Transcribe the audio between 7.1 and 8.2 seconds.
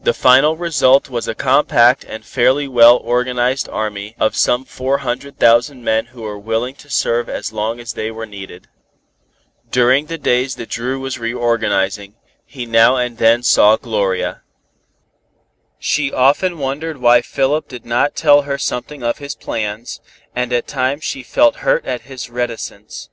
as long as they